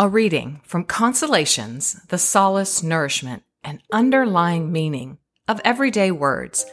[0.00, 6.64] A reading from Consolations, the Solace, Nourishment, and Underlying Meaning of Everyday Words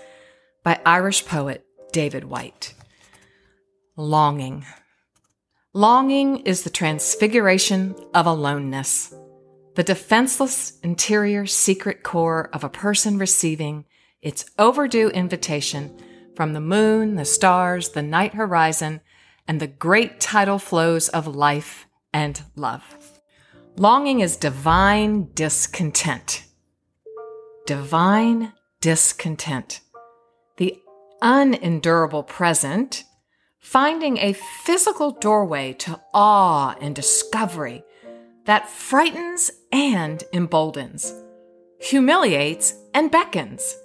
[0.63, 2.75] by Irish poet David Whyte.
[3.97, 4.63] Longing.
[5.73, 9.11] Longing is the transfiguration of aloneness,
[9.73, 13.85] the defenseless interior secret core of a person receiving
[14.21, 15.97] its overdue invitation
[16.35, 19.01] from the moon, the stars, the night horizon,
[19.47, 23.04] and the great tidal flows of life and love.
[23.77, 26.45] Longing is divine discontent.
[27.65, 29.81] Divine discontent.
[30.55, 30.79] The
[31.21, 33.03] unendurable present,
[33.59, 37.83] finding a physical doorway to awe and discovery
[38.45, 41.13] that frightens and emboldens,
[41.81, 43.75] humiliates and beckons,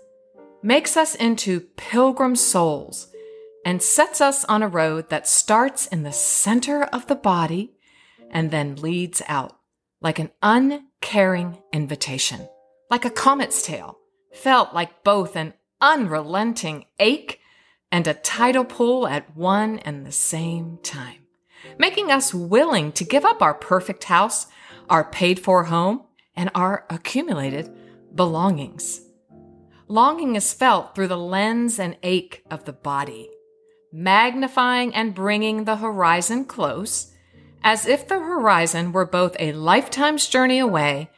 [0.63, 3.09] makes us into pilgrim souls,
[3.65, 7.73] and sets us on a road that starts in the center of the body
[8.31, 9.60] and then leads out
[10.01, 12.49] like an uncaring invitation,
[12.91, 13.99] like a comet's tail,
[14.33, 17.41] felt like both an unrelenting ache
[17.93, 21.19] and a tidal pull at one and the same time,
[21.79, 24.47] making us willing to give up our perfect house,
[24.89, 26.03] our paid for home,
[26.35, 27.71] and our accumulated
[28.15, 29.03] belongings.
[29.89, 33.29] Longing is felt through the lens and ache of the body,
[33.93, 37.13] magnifying and bringing the horizon close
[37.63, 41.11] as if the horizon were both a lifetime's journey away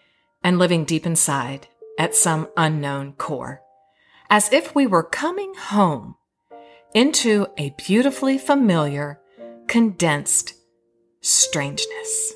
[0.43, 1.69] and living deep inside
[1.99, 3.61] at some unknown core.
[4.29, 6.17] As if we were coming home
[6.95, 9.21] into a beautifully familiar,
[9.69, 10.55] condensed
[11.21, 12.33] strangeness.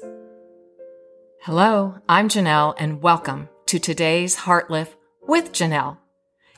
[1.43, 4.95] Hello, I'm Janell, and welcome to today's Heartlift
[5.27, 5.99] with Janell.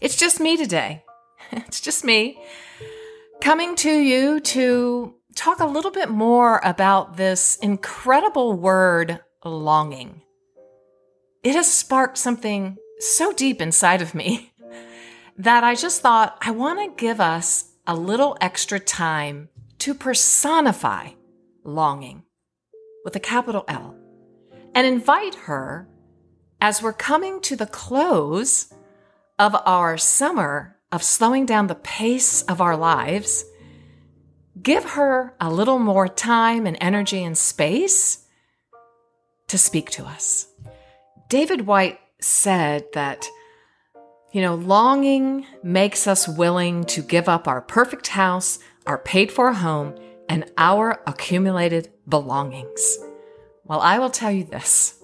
[0.00, 1.04] It's just me today.
[1.52, 2.38] It's just me
[3.40, 10.20] coming to you to talk a little bit more about this incredible word, longing.
[11.44, 14.52] It has sparked something so deep inside of me
[15.38, 19.48] that I just thought I want to give us a little extra time
[19.78, 21.10] to personify
[21.62, 22.24] longing
[23.04, 23.94] with a capital L
[24.74, 25.88] and invite her
[26.60, 28.74] as we're coming to the close
[29.38, 33.44] of our summer of slowing down the pace of our lives
[34.62, 38.26] give her a little more time and energy and space
[39.48, 40.46] to speak to us.
[41.28, 43.26] David Whyte said that,
[44.32, 49.52] you know, longing makes us willing to give up our perfect house, our paid for
[49.52, 49.94] home,
[50.28, 52.98] and our accumulated belongings.
[53.64, 55.02] Well, I will tell you this.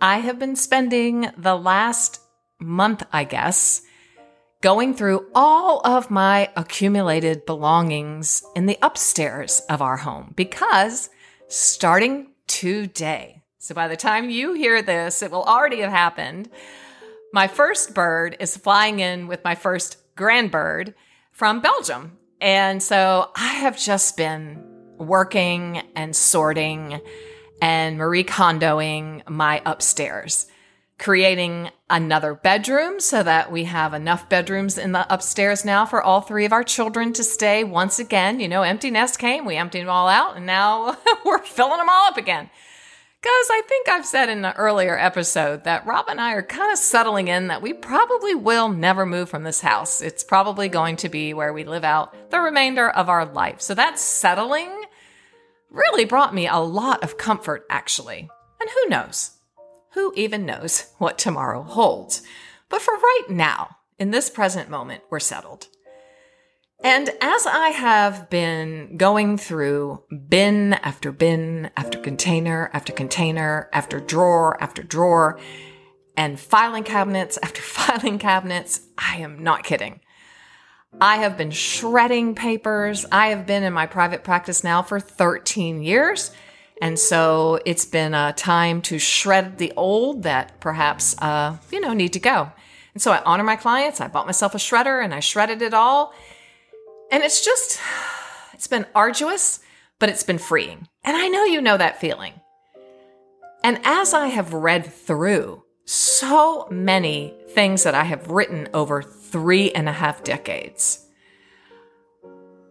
[0.00, 2.20] I have been spending the last
[2.60, 3.82] month, I guess,
[4.64, 11.10] going through all of my accumulated belongings in the upstairs of our home because
[11.48, 16.48] starting today, so by the time you hear this, it will already have happened.
[17.30, 20.94] My first bird is flying in with my first grandbird
[21.30, 22.16] from Belgium.
[22.40, 24.64] And so I have just been
[24.96, 27.02] working and sorting
[27.60, 30.46] and Marie Kondoing my upstairs
[30.98, 36.20] creating another bedroom so that we have enough bedrooms in the upstairs now for all
[36.20, 38.40] three of our children to stay once again.
[38.40, 41.88] You know, empty nest came, we emptied them all out, and now we're filling them
[41.88, 42.48] all up again.
[43.20, 46.70] Because I think I've said in an earlier episode that Rob and I are kind
[46.70, 50.02] of settling in that we probably will never move from this house.
[50.02, 53.62] It's probably going to be where we live out the remainder of our life.
[53.62, 54.70] So that settling
[55.70, 58.28] really brought me a lot of comfort, actually.
[58.60, 59.30] And who knows?
[59.94, 62.22] Who even knows what tomorrow holds?
[62.68, 65.68] But for right now, in this present moment, we're settled.
[66.82, 74.00] And as I have been going through bin after bin after container after container after
[74.00, 75.38] drawer after drawer
[76.16, 80.00] and filing cabinets after filing cabinets, I am not kidding.
[81.00, 83.06] I have been shredding papers.
[83.12, 86.32] I have been in my private practice now for 13 years
[86.80, 91.92] and so it's been a time to shred the old that perhaps, uh, you know,
[91.92, 92.50] need to go.
[92.94, 94.00] And so I honor my clients.
[94.00, 96.12] I bought myself a shredder and I shredded it all.
[97.10, 97.80] And it's just,
[98.52, 99.60] it's been arduous,
[99.98, 100.88] but it's been freeing.
[101.04, 102.34] And I know you know that feeling.
[103.62, 109.70] And as I have read through so many things that I have written over three
[109.72, 111.06] and a half decades,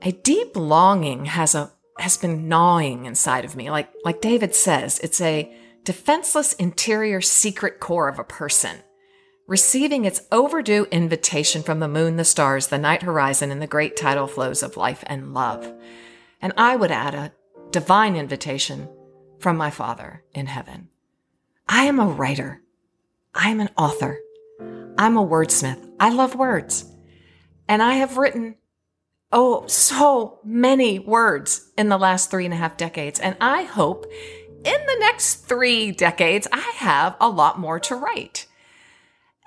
[0.01, 3.69] a deep longing has a has been gnawing inside of me.
[3.69, 8.77] Like, like David says, it's a defenseless interior secret core of a person,
[9.47, 13.95] receiving its overdue invitation from the moon, the stars, the night horizon, and the great
[13.95, 15.71] tidal flows of life and love.
[16.41, 17.33] And I would add a
[17.71, 18.89] divine invitation
[19.39, 20.89] from my Father in heaven.
[21.67, 22.61] I am a writer.
[23.35, 24.19] I am an author.
[24.97, 25.89] I'm a wordsmith.
[25.99, 26.85] I love words.
[27.67, 28.55] And I have written,
[29.33, 33.19] oh, so many words in the last three and a half decades.
[33.19, 34.05] And I hope
[34.63, 38.45] in the next three decades, I have a lot more to write.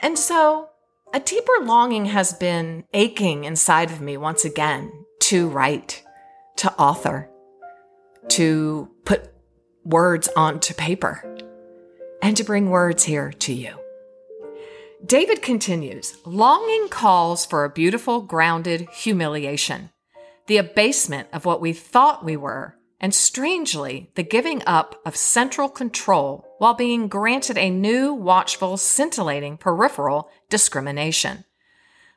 [0.02, 0.68] And so
[1.14, 6.04] a deeper longing has been aching inside of me once again to write,
[6.56, 7.30] to author,
[8.28, 9.32] to put
[9.84, 11.24] words onto paper,
[12.20, 13.85] and to bring words here to you.
[15.06, 19.91] David continues Longing calls for a beautiful, grounded humiliation,
[20.49, 25.69] the abasement of what we thought we were, and strangely, the giving up of central
[25.69, 31.44] control while being granted a new, watchful, scintillating peripheral discrimination.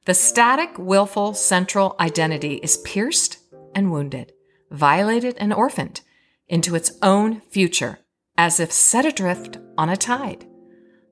[0.05, 3.37] The static, willful central identity is pierced
[3.75, 4.33] and wounded,
[4.71, 6.01] violated and orphaned
[6.47, 7.99] into its own future,
[8.35, 10.48] as if set adrift on a tide,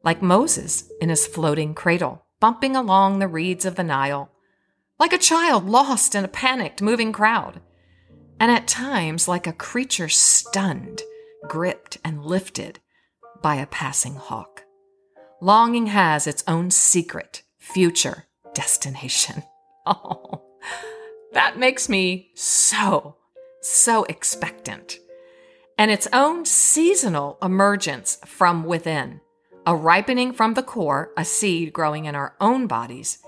[0.07, 4.31] like Moses in his floating cradle, bumping along the reeds of the Nile,
[4.98, 7.59] like a child lost in a panicked, moving crowd,
[8.39, 11.01] and at times like a creature stunned,
[11.50, 12.80] gripped, and lifted
[13.42, 14.63] by a passing hawk.
[15.42, 19.44] Longing has its own secret, future destination.
[19.89, 20.42] Oh,
[21.31, 23.15] that makes me so,
[23.62, 25.00] so expectant.
[25.77, 29.21] And its own seasonal emergence from within,
[29.68, 33.19] a ripening from the core, a seed growing in our own bodies.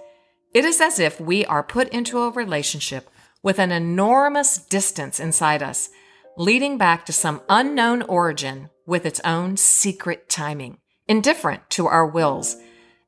[0.53, 3.09] It is as if we are put into a relationship
[3.43, 5.89] with an enormous distance inside us,
[6.37, 10.77] leading back to some unknown origin with its own secret timing,
[11.09, 12.55] indifferent to our wills,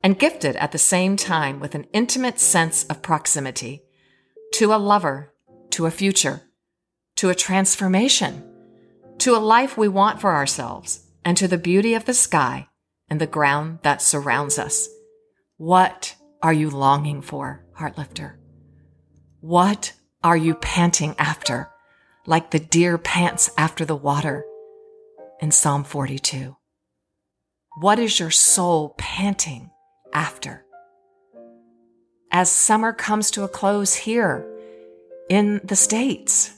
[0.03, 3.81] and gifted at the same time with an intimate sense of proximity
[4.51, 5.31] to a lover,
[5.69, 6.41] to a future,
[7.15, 8.43] to a transformation,
[9.19, 12.67] to a life we want for ourselves, and to the beauty of the sky
[13.11, 14.89] and the ground that surrounds us.
[15.57, 18.37] What are you longing for, Heartlifter?
[19.41, 19.93] What
[20.23, 21.69] are you panting after,
[22.25, 24.45] like the deer pants after the water?
[25.41, 26.55] in Psalm 42?
[27.79, 29.71] What is your soul panting
[30.13, 30.65] after?
[32.31, 34.47] As summer comes to a close here
[35.29, 36.53] in the States,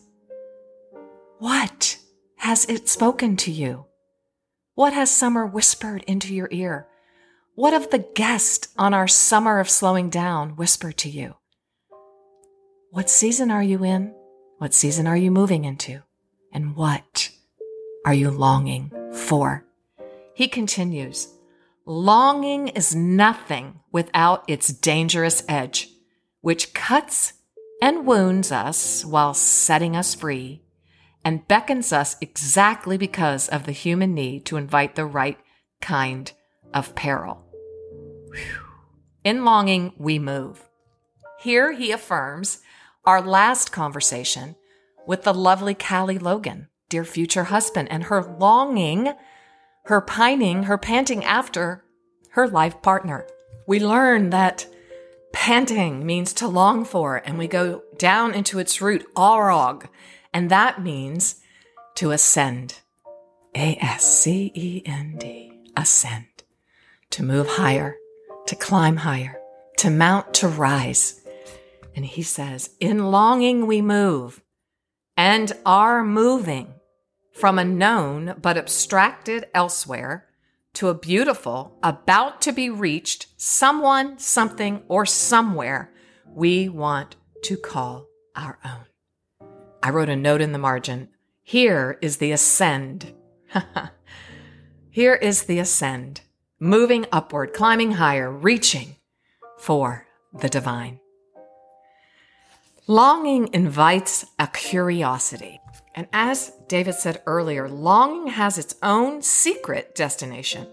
[1.40, 1.98] what
[2.38, 3.86] has it spoken to you?
[4.76, 6.88] What has summer whispered into your ear?
[7.54, 11.36] What of the guest on our summer of slowing down whispered to you?
[12.90, 14.16] What season are you in?
[14.58, 16.02] What season are you moving into?
[16.52, 17.30] And what
[18.04, 19.64] are you longing for?
[20.34, 21.28] He continues,
[21.86, 25.90] longing is nothing without its dangerous edge,
[26.42, 27.34] which cuts
[27.80, 30.63] and wounds us while setting us free
[31.26, 35.40] and beckons us exactly because of the human need to invite the right
[35.82, 36.32] kind
[36.74, 37.46] of peril.
[38.32, 38.64] Whew.
[39.24, 40.70] In longing, we move.
[41.40, 42.60] Here he affirms
[43.06, 44.56] our last conversation
[45.08, 49.14] with the lovely Callie Logan dear future husband and her longing,
[49.86, 51.84] her pining, her panting after
[52.32, 53.26] her life partner.
[53.68, 54.68] We learn that
[55.32, 59.88] panting means to long for, and we go down into its root, arog,
[60.34, 61.42] and that means
[61.96, 62.80] to ascend.
[63.56, 66.26] A S C E N D, ascend.
[67.12, 67.98] To move higher,
[68.48, 69.40] to climb higher,
[69.78, 71.22] to mount, to rise.
[71.96, 74.42] And he says, in longing we move
[75.16, 76.74] and are moving
[77.32, 80.28] from a known but abstracted elsewhere
[80.74, 85.92] to a beautiful, about to be reached someone, something, or somewhere
[86.28, 88.86] we want to call our own.
[89.84, 91.10] I wrote a note in the margin.
[91.42, 93.14] Here is the ascend.
[94.90, 96.22] Here is the ascend,
[96.58, 98.96] moving upward, climbing higher, reaching
[99.58, 100.08] for
[100.40, 101.02] the divine.
[102.88, 105.60] Longing invites a curiosity.
[105.96, 110.66] And as David said earlier, longing has its own secret destination.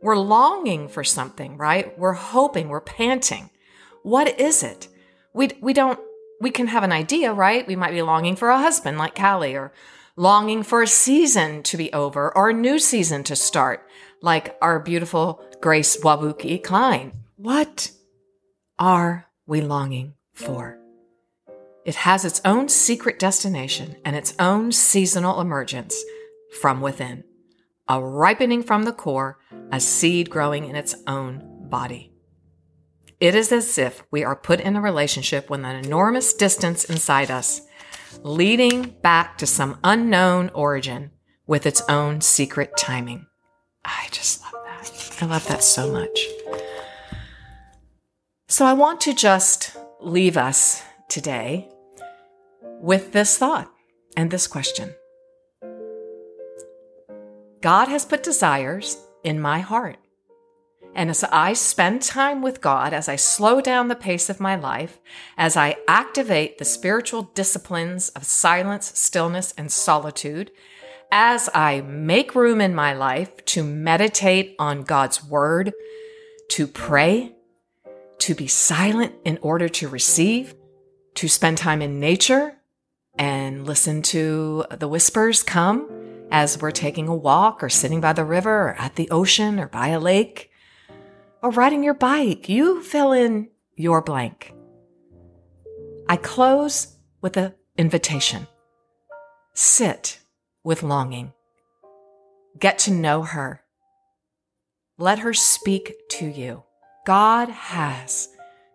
[0.00, 1.98] We're longing for something, right?
[1.98, 3.50] We're hoping, we're panting.
[4.02, 4.88] What is it?
[5.34, 6.00] We, we don't,
[6.40, 7.66] we can have an idea, right?
[7.66, 9.72] We might be longing for a husband like Callie or
[10.16, 13.86] longing for a season to be over or a new season to start
[14.22, 17.12] like our beautiful Grace Wabuki Klein.
[17.36, 17.90] What
[18.78, 20.78] are we longing for?
[21.84, 26.02] It has its own secret destination and its own seasonal emergence
[26.60, 27.22] from within,
[27.88, 29.38] a ripening from the core,
[29.70, 32.15] a seed growing in its own body.
[33.18, 37.30] It is as if we are put in a relationship with an enormous distance inside
[37.30, 37.62] us,
[38.22, 41.12] leading back to some unknown origin
[41.46, 43.26] with its own secret timing.
[43.84, 45.18] I just love that.
[45.22, 46.26] I love that so much.
[48.48, 51.70] So I want to just leave us today
[52.80, 53.72] with this thought
[54.16, 54.94] and this question
[57.62, 59.96] God has put desires in my heart.
[60.96, 64.56] And as I spend time with God, as I slow down the pace of my
[64.56, 64.98] life,
[65.36, 70.50] as I activate the spiritual disciplines of silence, stillness, and solitude,
[71.12, 75.74] as I make room in my life to meditate on God's word,
[76.48, 77.34] to pray,
[78.20, 80.54] to be silent in order to receive,
[81.16, 82.56] to spend time in nature
[83.18, 85.90] and listen to the whispers come
[86.30, 89.68] as we're taking a walk or sitting by the river or at the ocean or
[89.68, 90.50] by a lake
[91.46, 92.48] or riding your bike.
[92.48, 94.52] You fill in your blank.
[96.08, 98.48] I close with an invitation.
[99.54, 100.18] Sit
[100.64, 101.32] with longing.
[102.58, 103.62] Get to know her.
[104.98, 106.64] Let her speak to you.
[107.06, 108.28] God has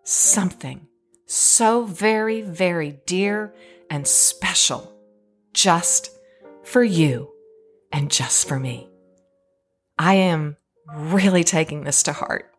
[0.06, 0.88] something
[1.25, 3.54] so very, very dear
[3.90, 4.98] and special
[5.54, 6.10] just
[6.63, 7.32] for you
[7.92, 8.88] and just for me.
[10.00, 10.56] I am
[10.96, 12.50] really taking this to heart.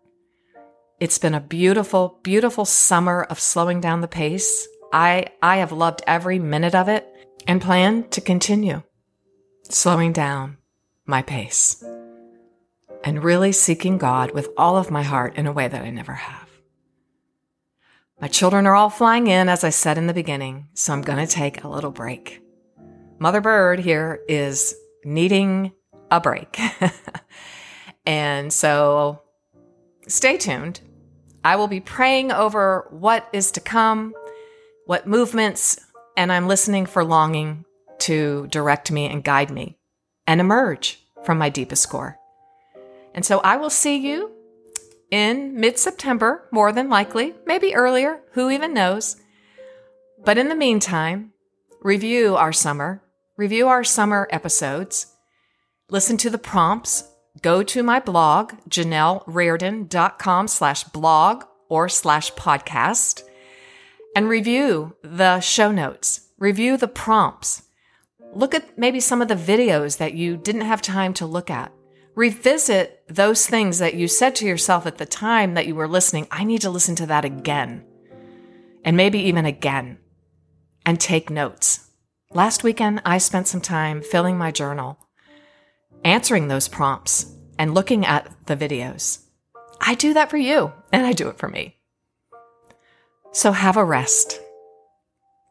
[1.02, 4.68] It's been a beautiful, beautiful summer of slowing down the pace.
[4.92, 7.04] I, I have loved every minute of it
[7.44, 8.82] and plan to continue
[9.64, 10.58] slowing down
[11.04, 11.82] my pace
[13.02, 16.12] and really seeking God with all of my heart in a way that I never
[16.12, 16.48] have.
[18.20, 21.18] My children are all flying in, as I said in the beginning, so I'm going
[21.18, 22.40] to take a little break.
[23.18, 24.72] Mother Bird here is
[25.04, 25.72] needing
[26.12, 26.60] a break.
[28.06, 29.20] and so
[30.06, 30.80] stay tuned.
[31.44, 34.14] I will be praying over what is to come,
[34.86, 35.78] what movements,
[36.16, 37.64] and I'm listening for longing
[38.00, 39.78] to direct me and guide me
[40.26, 42.18] and emerge from my deepest core.
[43.14, 44.30] And so I will see you
[45.10, 49.16] in mid September, more than likely, maybe earlier, who even knows.
[50.24, 51.32] But in the meantime,
[51.82, 53.02] review our summer,
[53.36, 55.06] review our summer episodes,
[55.90, 57.04] listen to the prompts,
[57.40, 63.22] go to my blog, janellrardon.com slash blog or slash podcast,
[64.14, 67.62] and review the show notes, review the prompts.
[68.34, 71.72] Look at maybe some of the videos that you didn't have time to look at
[72.14, 76.26] revisit those things that you said to yourself at the time that you were listening.
[76.30, 77.84] I need to listen to that again,
[78.84, 79.98] and maybe even again,
[80.84, 81.90] and take notes.
[82.32, 84.98] Last weekend, I spent some time filling my journal,
[86.04, 87.26] answering those prompts,
[87.58, 89.20] and looking at the videos.
[89.80, 91.76] I do that for you, and I do it for me.
[93.32, 94.40] So have a rest.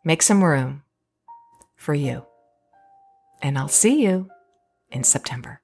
[0.03, 0.83] Make some room
[1.75, 2.25] for you.
[3.41, 4.29] And I'll see you
[4.91, 5.60] in September.